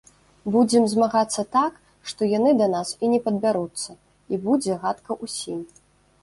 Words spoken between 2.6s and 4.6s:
да нас і не падбяруцца, і